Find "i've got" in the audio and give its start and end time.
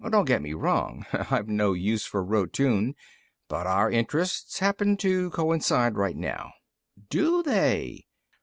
1.13-1.47